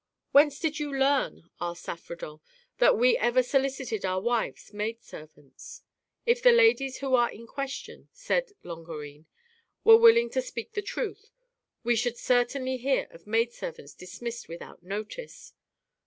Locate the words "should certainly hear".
11.95-13.09